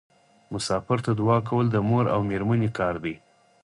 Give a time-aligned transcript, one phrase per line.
[0.53, 3.15] مسافر ته دعا کول د مور او میرمنې کار دی.